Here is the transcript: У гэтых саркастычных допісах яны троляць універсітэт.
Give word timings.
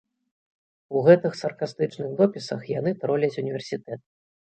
У 0.99 1.01
гэтых 1.07 1.35
саркастычных 1.41 2.09
допісах 2.21 2.65
яны 2.79 2.95
троляць 3.05 3.31
універсітэт. 3.43 4.01